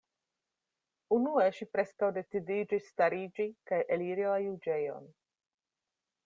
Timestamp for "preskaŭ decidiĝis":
1.75-2.87